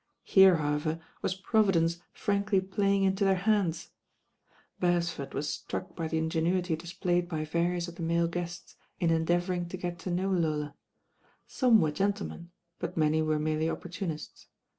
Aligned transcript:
Here, 0.23 0.55
however, 0.55 0.99
was 1.21 1.35
Providence 1.35 1.99
frankly 2.11 2.59
playing 2.59 3.03
into 3.03 3.23
their 3.23 3.35
hands. 3.35 3.91
Bercsford 4.81 5.35
was 5.35 5.47
struck 5.47 5.95
by 5.95 6.07
the 6.07 6.17
ingenuity 6.17 6.75
displayed 6.75 7.29
by 7.29 7.45
various 7.45 7.87
of 7.87 7.97
the 7.97 8.01
male 8.01 8.27
guests 8.27 8.77
in 8.99 9.11
endeavouring 9.11 9.67
to 9.69 9.77
get 9.77 9.99
to 9.99 10.09
know 10.09 10.31
Lola. 10.31 10.73
Some 11.45 11.81
were 11.81 11.91
gentlemen; 11.91 12.49
but 12.79 12.97
many 12.97 13.21
were 13.21 13.37
merely 13.37 13.69
opportunists. 13.69 14.47